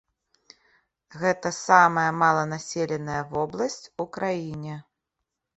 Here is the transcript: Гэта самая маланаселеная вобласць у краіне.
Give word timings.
Гэта 1.23 1.51
самая 1.57 2.07
маланаселеная 2.23 3.21
вобласць 3.35 3.91
у 4.05 4.11
краіне. 4.19 4.75